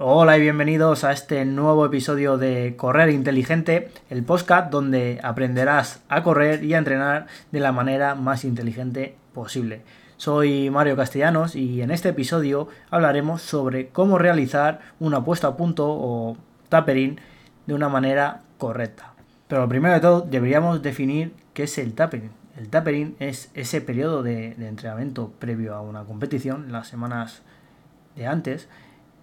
Hola 0.00 0.38
y 0.38 0.42
bienvenidos 0.42 1.02
a 1.02 1.10
este 1.10 1.44
nuevo 1.44 1.84
episodio 1.84 2.38
de 2.38 2.76
Correr 2.76 3.10
Inteligente, 3.10 3.90
el 4.10 4.22
podcast 4.22 4.70
donde 4.70 5.18
aprenderás 5.24 6.04
a 6.08 6.22
correr 6.22 6.62
y 6.62 6.74
a 6.74 6.78
entrenar 6.78 7.26
de 7.50 7.58
la 7.58 7.72
manera 7.72 8.14
más 8.14 8.44
inteligente 8.44 9.16
posible. 9.34 9.82
Soy 10.16 10.70
Mario 10.70 10.94
Castellanos 10.94 11.56
y 11.56 11.82
en 11.82 11.90
este 11.90 12.10
episodio 12.10 12.68
hablaremos 12.90 13.42
sobre 13.42 13.88
cómo 13.88 14.18
realizar 14.18 14.78
una 15.00 15.24
puesta 15.24 15.48
a 15.48 15.56
punto 15.56 15.88
o 15.90 16.36
tapering 16.68 17.18
de 17.66 17.74
una 17.74 17.88
manera 17.88 18.42
correcta. 18.56 19.14
Pero 19.48 19.68
primero 19.68 19.94
de 19.94 20.00
todo 20.00 20.20
deberíamos 20.20 20.80
definir 20.80 21.34
qué 21.54 21.64
es 21.64 21.76
el 21.76 21.94
tapering. 21.94 22.30
El 22.56 22.68
tapering 22.68 23.16
es 23.18 23.50
ese 23.54 23.80
periodo 23.80 24.22
de, 24.22 24.54
de 24.54 24.68
entrenamiento 24.68 25.32
previo 25.40 25.74
a 25.74 25.80
una 25.80 26.04
competición, 26.04 26.70
las 26.70 26.86
semanas 26.86 27.42
de 28.14 28.28
antes, 28.28 28.68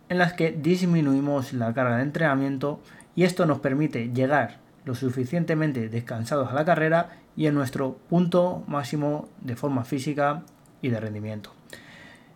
en 0.09 0.17
las 0.17 0.33
que 0.33 0.51
disminuimos 0.51 1.53
la 1.53 1.73
carga 1.73 1.97
de 1.97 2.03
entrenamiento 2.03 2.79
y 3.15 3.23
esto 3.23 3.45
nos 3.45 3.59
permite 3.59 4.11
llegar 4.13 4.59
lo 4.85 4.93
suficientemente 4.93 5.89
descansados 5.89 6.49
a 6.49 6.53
la 6.53 6.65
carrera 6.65 7.09
y 7.35 7.47
en 7.47 7.55
nuestro 7.55 7.97
punto 8.09 8.63
máximo 8.67 9.27
de 9.41 9.55
forma 9.55 9.83
física 9.83 10.43
y 10.81 10.89
de 10.89 10.99
rendimiento. 10.99 11.51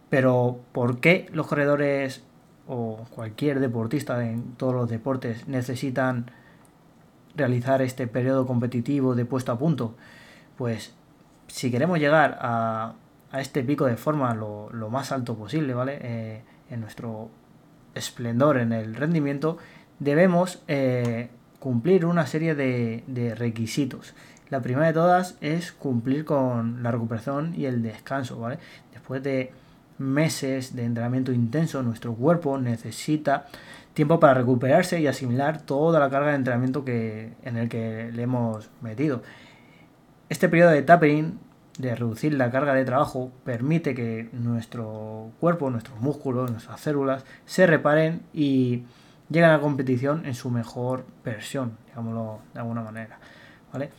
Pero 0.10 0.60
¿por 0.72 1.00
qué 1.00 1.30
los 1.32 1.48
corredores 1.48 2.24
o 2.68 3.06
cualquier 3.12 3.60
deportista 3.60 4.24
en 4.26 4.54
todos 4.54 4.74
los 4.74 4.90
deportes 4.90 5.48
necesitan 5.48 6.32
realizar 7.36 7.82
este 7.82 8.08
periodo 8.08 8.48
competitivo 8.48 9.14
de 9.14 9.26
puesto 9.26 9.52
a 9.52 9.60
punto? 9.60 9.96
Pues 10.58 10.96
si 11.48 11.70
queremos 11.70 12.00
llegar 12.00 12.38
a, 12.42 12.96
este 13.34 13.64
pico 13.64 13.86
de 13.86 13.96
forma 13.96 14.34
lo, 14.34 14.90
más 14.90 15.12
alto 15.12 15.36
posible, 15.36 15.76
¿vale? 15.76 16.00
Eh, 16.02 16.42
en 16.72 16.82
nuestro 16.82 17.30
esplendor 17.96 18.58
en 18.58 18.72
el 18.72 18.96
rendimiento, 18.96 19.58
debemos 20.00 20.62
eh, 20.68 21.30
cumplir 21.60 22.06
una 22.06 22.26
serie 22.26 22.56
de, 22.56 23.36
requisitos. 23.38 24.14
La 24.50 24.62
primera 24.62 24.88
de 24.88 24.94
todas 24.94 25.38
es 25.42 25.72
cumplir 25.72 26.26
con 26.26 26.82
la 26.82 26.92
recuperación 26.92 27.54
y 27.56 27.66
el 27.66 27.84
descanso, 27.84 28.40
¿vale? 28.40 28.58
Después 28.92 29.22
de 29.22 29.52
meses 30.00 30.76
de 30.76 30.86
entrenamiento 30.86 31.32
intenso, 31.32 31.84
nuestro 31.84 32.14
cuerpo 32.16 32.58
necesita 32.58 33.46
tiempo 33.94 34.20
para 34.20 34.34
recuperarse 34.34 35.00
y 35.00 35.08
asimilar 35.08 35.62
toda 35.62 36.00
la 36.00 36.10
carga 36.10 36.30
de 36.30 36.36
entrenamiento 36.36 36.86
que, 36.86 37.34
en 37.44 37.58
el 37.58 37.70
que 37.70 38.12
le 38.12 38.24
hemos 38.24 38.70
metido. 38.82 39.22
Este 40.30 40.48
periodo 40.48 40.72
de 40.72 40.82
tapering 40.82 41.40
de 41.80 41.96
reducir 41.96 42.34
la 42.34 42.52
carga 42.52 42.74
de 42.74 42.84
trabajo 42.84 43.32
permite 43.46 43.96
que 43.96 44.30
nuestro 44.34 45.32
cuerpo, 45.40 45.70
nuestros 45.70 46.00
músculos, 46.02 46.52
nuestras 46.52 46.80
células 46.82 47.24
se 47.46 47.66
reparen 47.66 48.22
y 48.34 48.84
lleguen 49.30 49.50
a 49.50 49.54
la 49.54 49.62
competición 49.62 50.26
en 50.26 50.36
su 50.36 50.50
mejor 50.52 51.06
versión, 51.24 51.78
digámoslo 51.88 52.40
de 52.54 52.60
alguna 52.60 52.82
manera. 52.82 53.18
¿vale? 53.72 53.92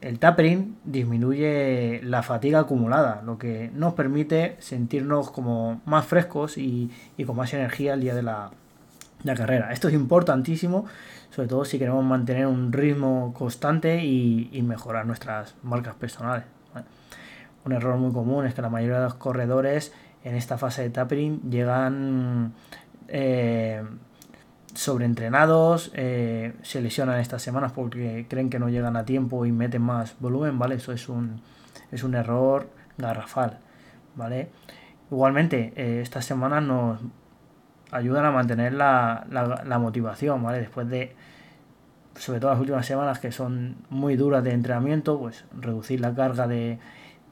El 0.00 0.18
tapering 0.18 0.78
disminuye 0.82 2.00
la 2.02 2.24
fatiga 2.24 2.58
acumulada, 2.58 3.22
lo 3.24 3.38
que 3.38 3.70
nos 3.72 3.94
permite 3.94 4.56
sentirnos 4.58 5.30
como 5.30 5.80
más 5.86 6.06
frescos 6.06 6.58
y, 6.58 6.90
con 7.24 7.36
más 7.36 7.54
energía 7.54 7.94
el 7.94 8.00
día 8.00 8.16
de 8.16 8.22
la, 8.22 8.50
carrera. 9.24 9.72
Esto 9.72 9.86
es 9.86 9.94
importantísimo, 9.94 10.86
sobre 11.30 11.48
todo 11.48 11.64
si 11.64 11.78
queremos 11.78 12.04
mantener 12.04 12.46
un 12.46 12.72
ritmo 12.72 13.32
constante 13.32 14.04
y, 14.04 14.48
y 14.52 14.62
mejorar 14.62 15.06
nuestras 15.06 15.54
marcas 15.62 15.94
personales 15.94 16.44
un 17.68 17.74
error 17.74 17.98
muy 17.98 18.12
común 18.12 18.46
es 18.46 18.54
que 18.54 18.62
la 18.62 18.70
mayoría 18.70 18.96
de 18.96 19.04
los 19.04 19.14
corredores 19.14 19.92
en 20.24 20.34
esta 20.34 20.56
fase 20.56 20.82
de 20.82 20.90
tapering 20.90 21.50
llegan 21.50 22.54
eh, 23.08 23.82
sobreentrenados, 24.74 25.90
eh, 25.94 26.54
se 26.62 26.80
lesionan 26.80 27.20
estas 27.20 27.42
semanas 27.42 27.72
porque 27.72 28.26
creen 28.28 28.48
que 28.48 28.58
no 28.58 28.70
llegan 28.70 28.96
a 28.96 29.04
tiempo 29.04 29.44
y 29.44 29.52
meten 29.52 29.82
más 29.82 30.16
volumen, 30.18 30.58
¿vale? 30.58 30.76
Eso 30.76 30.92
es 30.92 31.08
un, 31.10 31.42
es 31.92 32.02
un 32.02 32.14
error 32.14 32.70
garrafal, 32.96 33.58
¿vale? 34.16 34.48
Igualmente, 35.10 35.74
eh, 35.76 36.00
estas 36.02 36.24
semanas 36.24 36.62
nos 36.62 37.00
ayudan 37.90 38.24
a 38.24 38.30
mantener 38.30 38.72
la, 38.72 39.26
la 39.30 39.78
motivación, 39.78 40.42
¿vale? 40.42 40.58
Después 40.60 40.88
de, 40.88 41.14
sobre 42.14 42.40
todo 42.40 42.50
las 42.50 42.60
últimas 42.60 42.86
semanas 42.86 43.18
que 43.18 43.30
son 43.30 43.76
muy 43.90 44.16
duras 44.16 44.42
de 44.42 44.52
entrenamiento, 44.52 45.18
pues 45.18 45.44
reducir 45.52 46.00
la 46.00 46.14
carga 46.14 46.46
de, 46.46 46.78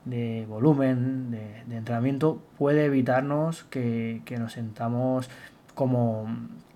de 0.06 0.46
volumen, 0.48 1.30
de, 1.30 1.76
entrenamiento, 1.76 2.40
puede 2.56 2.86
evitarnos 2.86 3.64
que, 3.64 4.22
nos 4.38 4.52
sentamos 4.52 5.28
como 5.74 6.26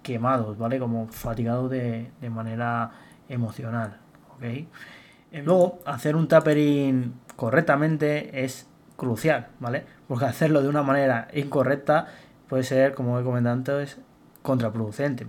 quemados, 0.03 0.59
¿vale? 0.59 0.79
Como 0.79 1.07
fatigados 1.09 1.71
de, 1.71 2.11
manera 2.31 2.91
emocional, 3.29 3.97
¿ok? 4.35 4.67
Luego, 5.45 5.79
hacer 5.87 6.17
un 6.17 6.29
tapering 6.29 7.15
correctamente 7.37 8.45
es 8.45 8.67
crucial, 8.97 9.47
¿vale? 9.61 9.85
Porque 10.09 10.27
hacerlo 10.27 10.61
de 10.61 10.69
una 10.69 10.83
manera 10.83 11.29
incorrecta 11.33 12.09
puede 12.49 12.65
ser, 12.65 12.95
como 12.95 13.19
he 13.19 13.23
comentado 13.23 13.55
antes, 13.55 13.99
contraproducente. 14.43 15.27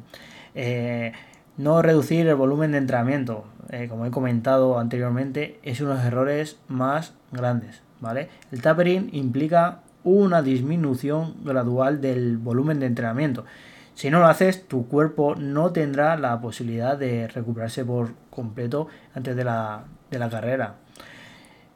Eh, 0.56 1.14
no 1.58 1.82
reducir 1.82 2.28
el 2.28 2.36
volumen 2.36 2.72
de 2.72 2.80
entrenamiento, 2.80 3.46
eh, 3.70 3.88
como 3.88 4.06
he 4.06 4.12
comentado 4.12 4.80
anteriormente, 4.80 5.60
es 5.64 5.80
uno 5.82 5.92
de 5.92 5.98
los 5.98 6.06
errores 6.06 6.60
más 6.68 7.14
grandes. 7.32 7.84
El 8.52 8.62
tapering 8.62 9.10
implica 9.14 9.82
una 10.04 10.42
disminución 10.42 11.36
gradual 11.44 12.02
del 12.02 12.38
volumen 12.38 12.80
de 12.80 12.88
entrenamiento. 12.88 13.46
Si 13.94 14.10
no 14.10 14.20
lo 14.20 14.28
haces, 14.28 14.68
tu 14.68 14.88
cuerpo 14.88 15.36
no 15.36 15.72
tendrá 15.72 16.18
la 16.18 16.42
posibilidad 16.42 16.98
de 16.98 17.28
recuperarse 17.28 17.86
por 17.86 18.14
completo 18.32 18.88
antes 19.14 19.36
de 19.36 19.44
la, 19.44 19.84
carrera. 20.10 20.76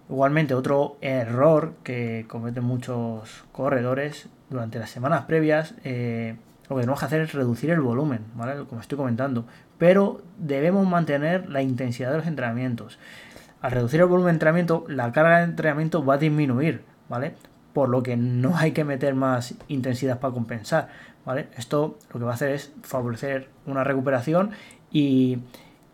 Igualmente, 0.10 0.56
otro 0.56 0.98
error 1.02 1.76
que 1.84 2.26
cometen 2.28 2.64
muchos 2.64 3.44
corredores 3.52 4.30
durante 4.50 4.80
las 4.80 4.90
semanas 4.90 5.26
previas, 5.26 5.76
eh, 5.84 6.36
lo 6.70 6.76
que 6.76 6.82
tenemos 6.82 7.00
que 7.00 7.06
hacer 7.06 7.22
es 7.22 7.34
reducir 7.34 7.70
el 7.70 7.82
volumen, 7.82 8.26
Como 8.68 8.82
estoy 8.82 8.98
comentando. 8.98 9.46
Pero 9.78 10.22
debemos 10.40 10.88
mantener 10.88 11.50
la 11.50 11.62
intensidad 11.62 12.12
de 12.12 12.18
los 12.18 12.28
entrenamientos 12.28 12.98
al 13.66 13.72
reducir 13.72 14.00
el 14.00 14.06
volumen 14.06 14.28
de 14.28 14.36
entrenamiento, 14.36 14.86
la 14.88 15.12
carga 15.12 15.40
de 15.40 15.46
entrenamiento 15.46 16.06
va 16.06 16.14
a 16.14 16.18
disminuir, 16.20 16.84
¿vale? 17.10 17.34
Por 17.74 17.90
lo 17.90 18.04
que 18.04 18.16
no 18.16 18.56
hay 18.56 18.74
que 18.74 18.84
meter 18.84 19.16
más 19.16 19.56
intensidad 19.68 20.20
para 20.20 20.36
compensar, 20.36 20.90
¿vale? 21.26 21.48
Esto 21.58 21.98
lo 22.14 22.20
que 22.20 22.26
va 22.26 22.34
a 22.34 22.36
hacer 22.36 22.52
es 22.52 22.72
favorecer 22.84 23.50
una 23.66 23.84
recuperación 23.84 24.52
y 24.92 25.40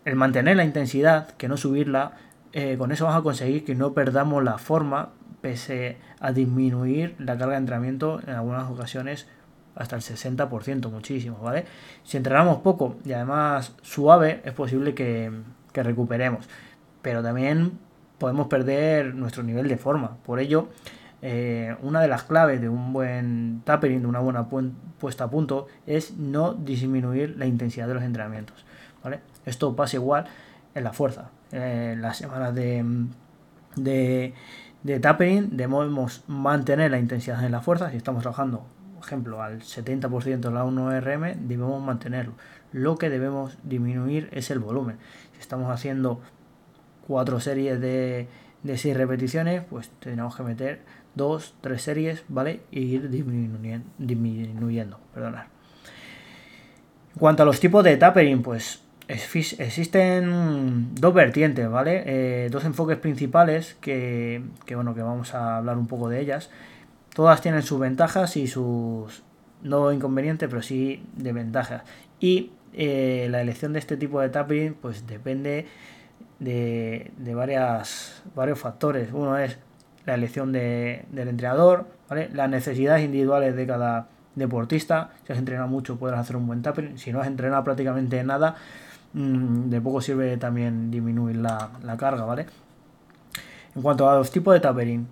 el 0.04 0.18
mantener 0.18 0.58
la 0.58 0.66
intensidad, 0.66 1.30
que 1.38 1.48
no 1.48 1.56
subirla, 1.56 2.18
eh, 2.52 2.76
con 2.78 2.92
eso 2.92 3.06
vamos 3.06 3.22
a 3.22 3.24
conseguir 3.24 3.64
que 3.64 3.74
no 3.74 3.94
perdamos 3.94 4.44
la 4.44 4.58
forma 4.58 5.12
pese 5.40 5.98
a 6.20 6.34
disminuir 6.34 7.16
la 7.20 7.38
carga 7.38 7.54
de 7.54 7.60
entrenamiento 7.60 8.20
en 8.28 8.34
algunas 8.34 8.70
ocasiones 8.70 9.30
hasta 9.76 9.96
el 9.96 10.02
60%, 10.02 10.92
muchísimo, 10.92 11.38
¿vale? 11.42 11.64
Si 12.04 12.18
entrenamos 12.18 12.58
poco 12.58 12.98
y 13.06 13.14
además 13.14 13.78
suave, 13.81 14.42
es 14.44 14.52
posible 14.52 14.94
que 14.94 15.31
recuperemos 15.74 16.50
pero 17.01 17.23
también 17.23 17.79
podemos 18.17 18.47
perder 18.47 19.16
nuestro 19.16 19.44
nivel 19.44 19.67
de 19.67 19.78
forma. 19.78 20.17
Por 20.23 20.39
ello, 20.39 20.69
eh, 21.22 21.75
una 21.81 22.01
de 22.01 22.07
las 22.07 22.23
claves 22.23 22.62
de 22.62 22.69
un 22.69 22.94
buen 22.94 23.62
tapering, 23.63 24.01
de 24.01 24.07
una 24.07 24.19
buena 24.19 24.47
puesta 25.00 25.25
a 25.25 25.29
punto, 25.29 25.67
es 25.85 26.17
no 26.17 26.53
disminuir 26.53 27.35
la 27.38 27.45
intensidad 27.45 27.88
de 27.88 27.95
los 27.95 28.03
entrenamientos. 28.03 28.66
¿vale? 29.03 29.19
Esto 29.45 29.75
pasa 29.75 29.97
igual 29.97 30.25
en 30.73 30.84
la 30.84 30.94
fuerza. 30.94 31.29
En 31.51 32.01
las 32.01 32.17
semanas 32.17 32.56
de, 32.56 32.84
de, 33.75 34.33
de 34.83 35.00
tapering 35.00 35.57
debemos 35.57 36.23
mantener 36.28 36.91
la 36.91 37.00
intensidad 37.00 37.44
en 37.44 37.51
la 37.51 37.62
fuerza. 37.62 37.91
Si 37.91 37.97
estamos 37.97 38.22
trabajando, 38.22 38.66
por 38.95 39.06
ejemplo, 39.06 39.41
al 39.41 39.62
70% 39.62 40.39
de 40.39 40.51
la 40.51 40.63
1RM, 40.66 41.35
debemos 41.47 41.83
mantenerlo. 41.83 42.33
Lo 42.72 42.97
que 42.97 43.09
debemos 43.09 43.57
disminuir 43.63 44.30
es 44.31 44.50
el 44.51 44.59
volumen. 44.59 44.97
Si 45.33 45.39
estamos 45.39 45.71
haciendo 45.71 46.21
cuatro 47.12 47.42
series 47.42 47.81
de, 47.81 48.28
de 48.63 48.78
seis 48.78 48.96
repeticiones, 48.96 49.63
pues 49.69 49.90
tenemos 50.00 50.34
que 50.34 50.44
meter 50.44 50.80
dos, 51.13 51.56
tres 51.60 51.81
series, 51.81 52.24
¿vale? 52.30 52.62
Y 52.72 52.84
ir 52.84 53.10
disminuyendo, 53.10 53.86
disminuyendo 53.98 54.98
perdonad. 55.13 55.44
En 57.13 57.19
cuanto 57.19 57.44
a 57.44 57.46
los 57.46 57.60
tipos 57.60 57.84
de 57.84 57.98
tapering, 57.98 58.42
pues 58.42 58.81
existen 59.10 60.96
dos 60.96 61.13
vertientes, 61.13 61.69
¿vale? 61.69 62.04
Eh, 62.06 62.50
dos 62.50 62.63
enfoques 62.63 62.98
principales 62.98 63.75
que, 63.81 64.42
bueno, 64.74 64.96
que 64.96 65.02
vamos 65.02 65.34
a 65.34 65.57
hablar 65.57 65.78
un 65.78 65.88
poco 65.88 66.07
de 66.07 66.22
ellas. 66.22 66.50
Todas 67.14 67.42
tienen 67.42 67.64
sus 67.64 67.78
ventajas 67.78 68.38
y 68.38 68.48
sus 68.48 69.24
no 69.64 69.92
inconvenientes, 69.92 70.48
pero 70.48 70.62
sí 70.62 71.04
de 71.18 71.34
ventajas. 71.34 71.84
Y 72.22 72.54
eh, 72.72 73.28
la 73.30 73.42
elección 73.42 73.74
de 73.74 73.80
este 73.80 73.98
tipo 73.98 74.22
de 74.22 74.30
tapering, 74.30 74.75
pues 74.75 75.06
depende 75.07 75.68
de, 76.42 77.34
varias, 77.34 78.22
varios 78.36 78.60
factores. 78.60 79.10
Uno 79.14 79.38
es 79.38 79.58
la 80.06 80.16
elección 80.16 80.52
del 80.52 81.06
entrenador, 81.16 81.88
las 82.10 82.50
necesidades 82.50 83.06
individuales 83.06 83.56
de 83.56 83.66
cada, 83.66 84.08
deportista. 84.36 85.12
Si 85.26 85.34
has 85.34 85.40
entrenado 85.40 85.68
mucho, 85.68 85.98
puedes 85.98 86.18
hacer 86.18 86.36
un 86.36 86.48
buen 86.48 86.62
tapering. 86.62 86.98
Si 86.98 87.12
no 87.12 87.22
has 87.22 87.28
entrenado 87.28 87.64
prácticamente 87.64 88.24
nada, 88.24 88.56
mm, 89.14 89.70
de 89.70 89.82
poco 89.82 90.02
sirve 90.02 90.38
también 90.38 90.92
disminuir 90.92 91.38
la, 91.38 91.70
carga, 91.98 92.26
¿vale? 92.26 92.46
En 93.76 93.82
cuanto 93.82 94.10
a 94.10 94.16
los 94.16 94.32
tipos 94.32 94.54
de 94.54 94.60
tapering, 94.60 95.08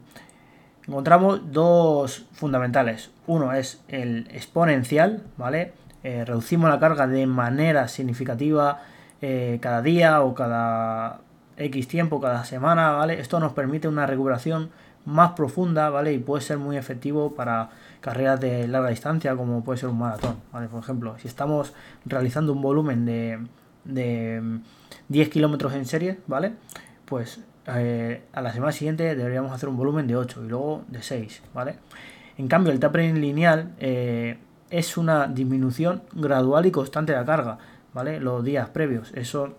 encontramos 0.87 1.51
dos 1.51 2.25
fundamentales. 2.33 3.11
Uno 3.27 3.53
es 3.53 3.81
el 3.87 4.27
exponencial, 4.31 5.23
¿vale? 5.37 5.73
Eh, 6.03 6.23
reducimos 6.25 6.69
la 6.69 6.79
carga 6.79 7.07
de 7.07 7.25
manera 7.27 7.87
significativa 7.87 8.81
eh, 9.21 9.59
cada 9.61 9.81
día 9.81 10.21
o 10.21 10.33
cada 10.33 11.21
X 11.57 11.87
tiempo, 11.87 12.21
cada 12.21 12.45
semana, 12.45 12.91
¿vale? 12.91 13.19
Esto 13.19 13.39
nos 13.39 13.53
permite 13.53 13.87
una 13.87 14.05
recuperación 14.05 14.69
más 15.05 15.31
profunda, 15.31 15.89
¿vale? 15.89 16.13
Y 16.13 16.19
puede 16.19 16.41
ser 16.41 16.57
muy 16.57 16.77
efectivo 16.77 17.35
para 17.35 17.69
carreras 18.01 18.39
de 18.39 18.67
larga 18.67 18.89
distancia, 18.89 19.35
como 19.35 19.63
puede 19.63 19.79
ser 19.79 19.89
un 19.89 19.99
maratón, 19.99 20.37
¿vale? 20.51 20.67
Por 20.67 20.81
ejemplo, 20.81 21.17
si 21.19 21.27
estamos 21.27 21.73
realizando 22.05 22.53
un 22.53 22.61
volumen 22.61 23.05
de, 23.05 23.39
de 23.85 24.59
10 25.09 25.29
kilómetros 25.29 25.73
en 25.73 25.85
serie, 25.85 26.19
¿vale? 26.27 26.53
Pues 27.05 27.41
eh, 27.67 28.23
a 28.33 28.41
la 28.41 28.53
semana 28.53 28.71
siguiente 28.71 29.15
deberíamos 29.15 29.51
hacer 29.51 29.69
un 29.69 29.77
volumen 29.77 30.07
de 30.07 30.15
8 30.15 30.43
y 30.45 30.47
luego 30.47 30.85
de 30.87 31.01
6, 31.01 31.43
¿vale? 31.53 31.75
En 32.37 32.47
cambio, 32.47 32.71
el 32.71 32.79
tapering 32.79 33.19
lineal 33.19 33.73
eh, 33.79 34.37
es 34.69 34.97
una 34.97 35.27
disminución 35.27 36.03
gradual 36.13 36.65
y 36.65 36.71
constante 36.71 37.11
de 37.11 37.17
la 37.17 37.25
carga, 37.25 37.57
¿vale? 37.93 38.19
Los 38.19 38.43
días 38.43 38.69
previos. 38.69 39.11
Eso, 39.13 39.55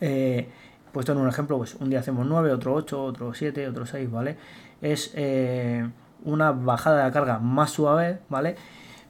eh, 0.00 0.48
puesto 0.92 1.12
en 1.12 1.18
un 1.18 1.28
ejemplo, 1.28 1.58
pues 1.58 1.74
un 1.76 1.90
día 1.90 2.00
hacemos 2.00 2.26
9, 2.26 2.52
otro 2.52 2.74
8, 2.74 3.02
otro 3.02 3.34
7, 3.34 3.68
otro 3.68 3.86
6, 3.86 4.10
¿vale? 4.10 4.36
Es 4.80 5.12
eh, 5.14 5.88
una 6.24 6.52
bajada 6.52 6.98
de 6.98 7.02
la 7.04 7.12
carga 7.12 7.38
más 7.38 7.70
suave, 7.70 8.20
¿vale? 8.28 8.56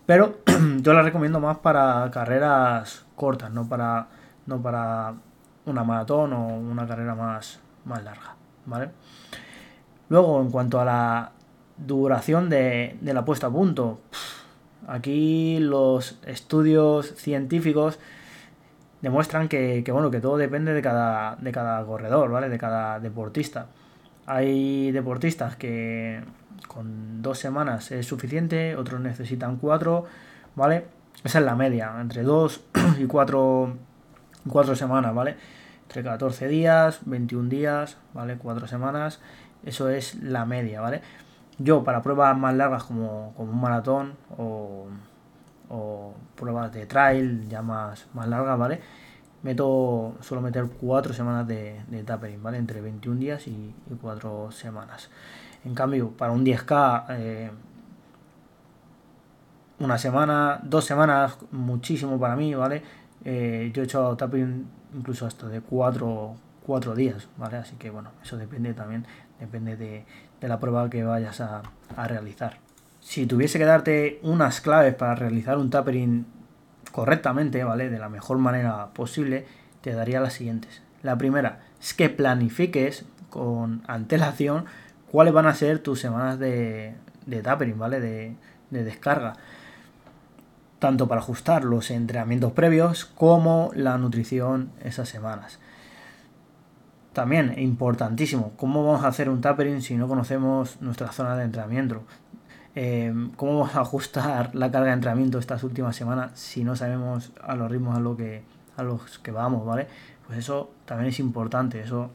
Pero 0.07 0.39
yo 0.81 0.93
la 0.93 1.03
recomiendo 1.03 1.41
más 1.41 1.59
para 1.59 2.11
carreras 2.11 3.05
cortas, 3.15 3.51
no 3.51 3.69
para, 3.69 4.09
no 4.47 4.61
para 4.63 5.15
una 5.67 5.85
maratón 5.85 6.33
o 6.33 6.47
una 6.47 6.87
carrera 6.87 7.15
más, 7.15 7.61
más 7.85 8.03
larga, 8.03 8.35
¿vale? 8.67 8.91
Luego, 10.09 10.41
en 10.41 10.51
cuanto 10.51 10.81
a 10.81 10.85
la 10.85 11.33
duración 11.77 12.49
de, 12.49 12.97
de 13.01 13.15
la 13.15 13.25
puesta 13.25 13.49
a 13.49 13.51
punto, 13.51 14.01
aquí 14.89 15.59
los 15.61 16.19
estudios 16.27 17.15
científicos 17.15 17.99
demuestran 19.03 19.49
que, 19.49 19.85
bueno, 19.93 20.11
que 20.11 20.21
todo 20.21 20.37
depende 20.37 20.73
de 20.73 20.83
cada, 20.83 21.37
de 21.37 21.53
cada 21.53 21.85
corredor, 21.85 22.31
¿vale? 22.31 22.49
De 22.49 22.59
cada 22.59 22.99
deportista. 22.99 23.67
Hay 24.27 24.91
deportistas 24.91 25.57
que 25.57 26.23
con 26.67 27.23
dos 27.23 27.39
semanas 27.39 27.93
es 27.93 28.07
suficiente, 28.07 28.77
otros 28.77 29.01
necesitan 29.01 29.57
cuatro, 29.57 30.07
¿vale? 30.57 30.87
Esa 31.23 31.39
es 31.39 31.45
la 31.45 31.55
media, 31.55 31.95
entre 32.01 32.23
dos 32.23 32.65
y 32.99 33.07
cuatro, 33.07 33.77
cuatro 34.49 34.75
semanas, 34.75 35.15
¿vale? 35.15 35.37
Entre 35.83 36.03
14 36.03 36.49
días, 36.49 37.01
21 37.07 37.49
días, 37.49 37.97
¿vale? 38.13 38.37
Cuatro 38.37 38.67
semanas, 38.67 39.21
eso 39.65 39.89
es 39.89 40.17
la 40.17 40.45
media, 40.45 40.81
¿vale? 40.81 41.01
Yo 41.59 41.85
para 41.85 42.03
pruebas 42.03 42.37
más 42.39 42.55
largas 42.55 42.85
como, 42.85 43.33
como 43.37 43.53
un 43.53 43.61
maratón 43.61 44.15
o 44.37 44.87
o 45.69 46.15
pruebas 46.35 46.73
de 46.73 46.87
trail 46.87 47.49
ya 47.49 47.63
más, 47.63 48.07
más 48.15 48.29
largas, 48.29 48.59
¿vale? 48.59 48.81
Meto, 49.43 50.17
suelo 50.21 50.43
meter 50.43 50.67
cuatro 50.81 51.15
semanas 51.15 51.47
de, 51.47 51.81
de 51.89 52.03
tapering, 52.03 52.43
¿vale? 52.43 52.59
Entre 52.59 52.81
21 52.81 53.21
días 53.21 53.47
y, 53.47 53.75
cuatro 54.01 54.49
4 54.49 54.53
semanas. 54.53 55.11
En 55.65 55.75
cambio, 55.75 56.11
para 56.11 56.33
un 56.33 56.45
10K, 56.45 57.07
eh, 57.11 57.51
una 59.81 59.99
semana, 59.99 60.61
dos 60.63 60.85
semanas, 60.85 61.39
muchísimo 61.53 62.19
para 62.19 62.35
mí, 62.35 62.55
¿vale? 62.55 62.83
Eh, 63.25 63.71
yo 63.75 63.83
he 63.83 63.85
hecho 63.85 64.17
tapering 64.17 64.67
incluso 64.95 65.27
hasta 65.27 65.49
de 65.49 65.61
4 65.61 66.35
cuatro, 66.69 66.95
días, 66.95 67.29
¿vale? 67.37 67.57
Así 67.57 67.75
que 67.75 67.91
bueno, 67.91 68.13
eso 68.23 68.37
depende 68.37 68.75
también, 68.75 69.07
depende 69.41 69.77
de, 69.77 70.05
la 70.47 70.61
prueba 70.61 70.89
que 70.89 71.03
vayas 71.03 71.41
a 71.41 71.63
realizar 72.07 72.59
si 73.01 73.27
tuviese 73.27 73.59
que 73.59 73.65
darte 73.65 74.21
unas 74.23 74.61
claves 74.61 74.95
para 74.95 75.15
realizar 75.15 75.59
un 75.59 75.71
tapering 75.71 76.27
correctamente, 76.93 77.65
¿vale? 77.65 77.89
De 77.89 77.99
la 77.99 78.09
mejor 78.09 78.39
manera 78.39 78.89
posible, 78.93 79.47
te 79.81 79.93
daría 79.93 80.21
las 80.21 80.35
siguientes. 80.35 80.83
La 81.03 81.17
primera 81.17 81.61
es 81.81 81.95
que 81.95 82.11
planifiques 82.11 83.05
con 83.31 83.83
antelación 83.87 84.67
cuáles 85.11 85.33
van 85.33 85.47
a 85.47 85.55
ser 85.55 85.79
tus 85.79 86.01
semanas 86.01 86.39
de, 86.39 86.95
de 87.27 87.43
tapering, 87.43 87.79
¿vale? 87.79 88.01
De, 88.01 88.35
de 88.71 88.85
descarga. 88.85 89.35
Tanto 90.79 91.09
para 91.09 91.21
ajustar 91.21 91.65
los 91.65 91.91
entrenamientos 91.91 92.53
previos 92.53 93.05
como 93.05 93.71
la 93.75 93.97
nutrición 93.99 94.71
esas 94.83 95.09
semanas. 95.09 95.59
También, 97.19 97.59
importantísimo, 97.59 98.53
¿cómo 98.57 98.85
vamos 98.85 99.05
a 99.05 99.09
hacer 99.09 99.29
un 99.29 99.41
tapering 99.41 99.83
si 99.83 99.97
no 99.97 100.07
conocemos 100.07 100.81
nuestra 100.81 101.11
zona 101.11 101.35
de 101.35 101.43
entrenamiento? 101.43 102.05
Em, 102.77 103.33
cómo 103.33 103.59
vamos 103.59 103.75
a 103.75 103.81
ajustar 103.81 104.55
la 104.55 104.71
carga 104.71 104.87
de 104.87 104.93
entrenamiento 104.93 105.41
estas 105.41 105.65
últimas 105.65 105.97
semanas 105.97 106.31
si 106.39 106.63
no 106.63 106.77
sabemos 106.77 107.33
a 107.43 107.57
los 107.57 107.69
ritmos 107.73 107.97
a, 107.97 107.99
lo 107.99 108.17
que, 108.17 108.45
a 108.77 108.85
los 108.85 109.19
que 109.19 109.33
vamos, 109.33 109.67
¿vale? 109.67 109.89
Pues 110.29 110.39
eso 110.39 110.71
también 110.85 111.09
es 111.09 111.19
importante, 111.19 111.81
eso 111.81 112.11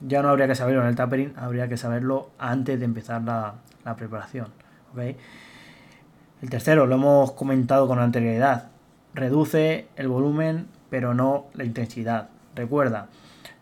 ya 0.00 0.22
no 0.22 0.30
habría 0.30 0.46
que 0.46 0.54
saberlo 0.54 0.80
en 0.80 0.88
el 0.88 0.96
tapering, 0.96 1.34
habría 1.36 1.68
que 1.68 1.76
saberlo 1.76 2.30
antes 2.38 2.78
de 2.78 2.86
empezar 2.86 3.20
la, 3.20 3.56
preparación, 3.98 4.46
El 4.96 6.48
tercero, 6.48 6.86
lo 6.86 6.94
hemos 6.94 7.32
comentado 7.32 7.86
con 7.86 7.98
anterioridad, 7.98 8.70
reduce 9.12 9.86
el 9.96 10.08
volumen 10.08 10.66
pero 10.88 11.12
no 11.12 11.44
la 11.52 11.64
intensidad. 11.64 12.30
Recuerda, 12.56 13.08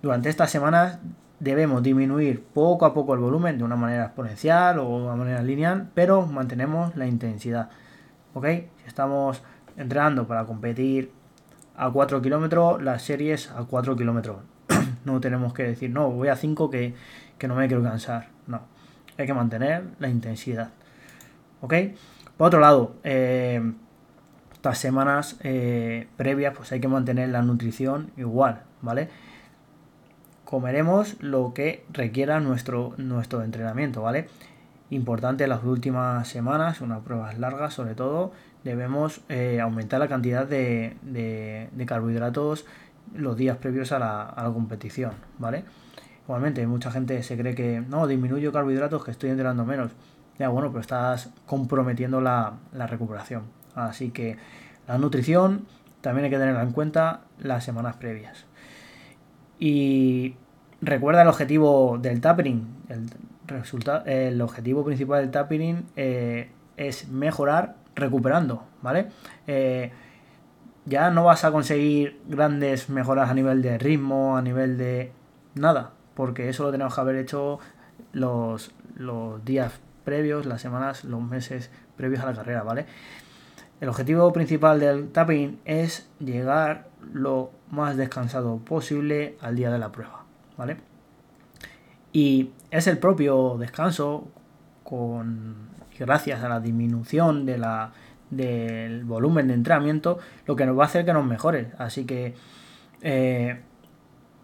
durante 0.03 0.29
estas 0.29 0.50
semanas 0.50 0.99
debemos 1.41 1.83
disminuir 1.83 2.43
poco 2.43 2.87
a 2.87 2.95
poco 2.95 3.15
el 3.15 3.21
volumen 3.21 3.59
de 3.59 3.65
una 3.65 3.77
manera 3.77 4.06
exponencial 4.06 4.79
o 4.79 4.99
de 4.99 5.05
una 5.05 5.17
manera 5.17 5.43
lineal, 5.43 5.91
pero 5.95 6.27
mantenemos 6.27 6.97
la 6.97 7.06
intensidad. 7.06 7.71
¿Ok? 8.35 8.47
Si 8.47 8.87
estamos 8.87 9.43
entrenando 9.77 10.27
para 10.27 10.45
competir 10.45 11.12
a 11.77 11.91
4 11.91 12.21
kilómetros, 12.21 12.83
las 12.83 13.03
series 13.03 13.50
a 13.50 13.65
4 13.65 13.97
kilómetros. 13.97 14.39
no 15.05 15.21
tenemos 15.21 15.53
que 15.53 15.62
decir, 15.62 15.91
no, 15.91 16.11
voy 16.11 16.29
a 16.29 16.37
5 16.37 16.71
que, 16.71 16.94
no 17.47 17.55
me 17.55 17.69
quiero 17.69 17.83
cansar. 17.83 18.29
No, 18.47 18.62
hay 19.17 19.27
que 19.27 19.35
mantener 19.35 19.85
la 19.99 20.09
intensidad. 20.09 20.71
¿Ok? 21.61 21.75
Por 22.37 22.49
otro 22.49 22.61
lado, 22.61 22.97
eh, 23.05 23.73
estas 24.53 24.79
semanas 24.79 25.37
eh, 25.43 26.09
previas, 26.17 26.55
pues 26.56 26.73
hay 26.73 26.81
que 26.81 26.89
mantener 26.89 27.29
la 27.29 27.43
nutrición 27.43 28.11
igual, 28.17 28.63
¿vale? 28.82 29.08
Comeremos 30.48 31.17
lo 31.20 31.52
que 31.52 31.84
requiera 31.93 32.40
nuestro, 32.40 32.94
nuestro 32.96 33.43
entrenamiento, 33.43 34.00
¿vale? 34.00 34.28
Importante 34.88 35.46
las 35.46 35.62
últimas 35.62 36.26
semanas, 36.26 36.81
unas 36.81 37.02
pruebas 37.02 37.38
largas 37.38 37.74
sobre 37.74 37.94
todo, 37.94 38.32
debemos 38.64 39.20
eh, 39.28 39.60
aumentar 39.60 40.00
la 40.00 40.08
cantidad 40.08 40.46
de, 40.46 41.69
carbohidratos 41.84 42.64
los 43.14 43.36
días 43.36 43.58
previos 43.58 43.93
a 43.93 43.98
la, 43.98 44.50
competición, 44.55 45.12
¿vale? 45.38 45.64
Igualmente, 46.24 46.67
mucha 46.67 46.90
gente 46.90 47.22
se 47.22 47.36
cree 47.36 47.55
que 47.55 47.82
no, 47.86 48.06
disminuyo 48.06 48.50
carbohidratos, 48.50 49.05
que 49.05 49.10
estoy 49.10 49.28
entrenando 49.28 49.67
menos. 49.67 49.93
Ya, 50.38 50.48
bueno, 50.48 50.70
pero 50.70 50.81
estás 50.81 51.28
comprometiendo 51.44 52.22
la, 52.22 52.55
la 52.72 52.86
recuperación. 52.86 53.43
Así 53.74 54.12
que 54.12 54.38
la 54.86 54.96
nutrición 54.96 55.67
también 56.00 56.24
hay 56.24 56.31
que 56.31 56.38
tenerla 56.38 56.62
en 56.62 56.72
cuenta 56.72 57.24
las 57.38 57.64
semanas 57.64 57.96
previas. 57.96 58.46
Y 59.58 60.36
recuerda 60.81 61.22
el 61.22 61.29
objetivo 61.29 61.98
del 62.00 62.20
tapering. 62.20 62.67
El, 62.88 63.06
el 64.06 64.41
objetivo 64.41 64.84
principal 64.84 65.22
del 65.22 65.31
tapering 65.31 65.86
eh, 65.96 66.50
es 66.77 67.08
mejorar 67.08 67.77
recuperando, 67.94 68.65
¿vale? 68.82 69.08
Eh, 69.46 69.91
ya 70.84 71.10
no 71.10 71.24
vas 71.24 71.44
a 71.44 71.50
conseguir 71.50 72.20
grandes 72.27 72.88
mejoras 72.88 73.31
a 73.31 73.34
nivel 73.34 73.60
de 73.62 73.79
ritmo, 73.79 74.36
a 74.36 74.43
nivel 74.43 74.79
de 74.79 75.12
nada, 75.55 75.93
porque 76.15 76.48
eso 76.48 76.62
lo 76.65 76.70
tenemos 76.70 76.94
que 76.94 77.00
haber 77.00 77.17
hecho 77.17 77.58
los, 78.12 78.72
los 78.96 79.44
días 79.44 79.81
previos, 80.05 80.46
las 80.46 80.62
semanas, 80.62 81.05
los 81.05 81.20
meses 81.20 81.70
previos 81.96 82.22
a 82.22 82.27
la 82.27 82.34
carrera, 82.34 82.62
¿vale? 82.62 82.86
El 83.81 83.89
objetivo 83.89 84.32
principal 84.32 84.81
del 84.81 85.11
tapping 85.11 85.61
es 85.65 86.08
llegar 86.19 86.89
lo 87.13 87.53
más 87.70 87.97
descansado 87.97 88.58
posible 88.58 89.37
al 89.41 89.55
día 89.55 89.70
de 89.70 89.79
la 89.79 89.93
prueba, 89.93 90.25
¿vale? 90.56 90.79
Y 92.13 92.51
es 92.70 92.87
el 92.89 92.99
propio 92.99 93.56
descanso 93.58 94.29
con 94.82 95.69
gracias 95.99 96.43
a 96.43 96.49
la 96.49 96.61
disminución 96.61 97.47
de 97.47 97.58
la, 97.58 97.93
del 98.31 99.05
volumen 99.05 99.49
de 99.49 99.55
entrenamiento 99.55 100.19
lo 100.47 100.56
que 100.56 100.67
nos 100.67 100.79
va 100.79 100.85
a 100.85 100.87
hacer 100.87 101.05
que 101.05 101.13
nos 101.13 101.25
mejore. 101.25 101.73
Así 101.79 102.05
que 102.05 102.35
eh, 103.03 103.61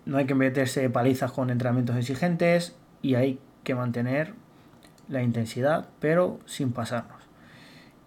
no 0.06 0.18
hay 0.18 0.26
que 0.26 0.34
meterse 0.34 0.88
palizas 0.90 1.32
con 1.32 1.50
entrenamientos 1.50 1.96
exigentes 1.96 2.76
y 3.02 3.14
hay 3.14 3.40
que 3.62 3.74
mantener 3.74 4.34
la 5.08 5.22
intensidad, 5.22 5.88
pero 5.98 6.38
sin 6.46 6.72
pasarnos. 6.72 7.23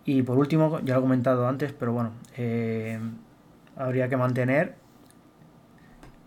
Y 0.07 0.23
por 0.23 0.37
último, 0.37 0.79
ya 0.85 0.93
lo 0.93 1.01
he 1.01 1.03
comentado 1.03 1.49
antes, 1.49 1.73
pero 1.73 1.91
bueno, 1.91 2.11
eh, 2.37 2.97
habría 3.75 4.07
que 4.07 4.15
mantener 4.15 4.75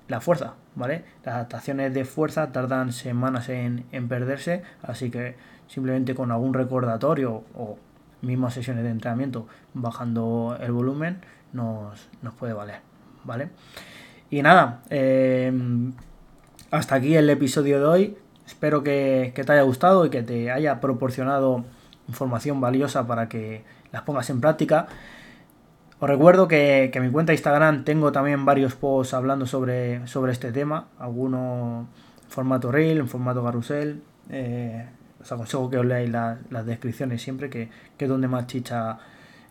la 0.07 0.21
fuerza, 0.21 0.53
¿vale? 0.75 1.03
Las 1.25 1.37
adaptaciones 1.37 1.95
de 1.95 2.05
fuerza 2.05 2.53
tardan 2.53 2.93
semanas 2.93 3.49
en, 3.49 3.87
perderse, 4.07 4.65
así 4.83 5.11
que 5.11 5.35
simplemente 5.67 6.15
con 6.15 6.31
algún 6.31 6.53
recordatorio 6.53 7.43
o 7.55 7.79
mismas 8.21 8.53
sesiones 8.53 8.85
de 8.85 8.91
entrenamiento 8.91 9.47
bajando 9.73 10.59
el 10.61 10.73
volumen 10.73 11.23
nos, 11.55 12.07
puede 12.39 12.53
valer, 12.53 12.81
¿vale? 13.25 13.49
Y 14.29 14.43
nada, 14.43 14.83
eh, 14.91 15.51
hasta 16.71 16.97
aquí 16.97 17.17
el 17.17 17.31
episodio 17.31 17.79
de 17.79 17.87
hoy. 17.87 18.19
Espero 18.47 18.83
que, 18.83 19.33
te 19.35 19.53
haya 19.53 19.63
gustado 19.63 20.05
y 20.05 20.11
que 20.11 20.23
te 20.23 20.51
haya 20.51 20.83
proporcionado 20.83 21.65
información 22.11 22.61
valiosa 22.61 23.07
para 23.07 23.29
que 23.29 23.63
las 23.93 24.03
pongas 24.03 24.29
en 24.31 24.41
práctica. 24.41 24.89
Os 25.99 26.09
recuerdo 26.09 26.49
que, 26.49 26.91
en 26.93 27.03
mi 27.03 27.11
cuenta 27.11 27.31
de 27.31 27.35
Instagram 27.35 27.85
tengo 27.85 28.11
también 28.11 28.45
varios 28.45 28.75
posts 28.75 29.15
hablando 29.15 29.47
sobre, 29.47 30.07
sobre 30.07 30.33
este 30.33 30.51
tema, 30.51 30.89
algunos 30.99 31.87
en 32.25 32.31
formato 32.31 32.73
reel, 32.73 32.99
en 32.99 33.09
formato 33.09 33.45
carrusel. 33.45 34.03
Eh, 34.31 34.87
os 35.21 35.31
aconsejo 35.31 35.69
que 35.69 35.79
os 35.79 35.85
leáis 35.85 36.11
las 36.11 36.67
descripciones 36.67 37.23
siempre, 37.23 37.51
que, 37.51 37.69
es 37.99 38.09
donde 38.09 38.29
más 38.29 38.47
chicha 38.47 38.99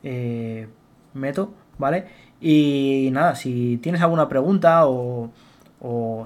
eh, 0.04 0.68
meto, 1.14 1.54
¿vale? 1.78 2.08
Y 2.42 3.10
nada, 3.12 3.36
si 3.36 3.78
tienes 3.78 4.02
alguna 4.02 4.28
pregunta 4.28 4.88
o, 4.88 5.32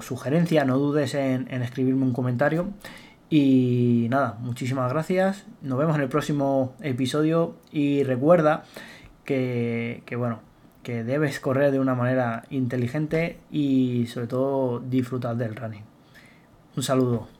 sugerencia, 0.00 0.64
no 0.64 0.78
dudes 0.78 1.14
en 1.14 1.62
escribirme 1.62 2.02
un 2.02 2.12
comentario. 2.12 2.68
Y 3.36 4.06
nada, 4.10 4.38
muchísimas 4.38 4.88
gracias. 4.92 5.44
Nos 5.60 5.76
vemos 5.76 5.96
en 5.96 6.02
el 6.02 6.08
próximo 6.08 6.76
episodio 6.80 7.56
y 7.72 8.04
recuerda 8.04 8.62
que, 9.24 10.04
bueno, 10.16 10.38
que 10.84 11.02
debes 11.02 11.40
correr 11.40 11.72
de 11.72 11.80
una 11.80 11.96
manera 11.96 12.44
inteligente 12.50 13.40
y 13.50 14.06
sobre 14.06 14.28
todo 14.28 14.78
disfrutar 14.78 15.34
del 15.34 15.56
running. 15.56 15.82
Un 16.76 16.84
saludo. 16.84 17.33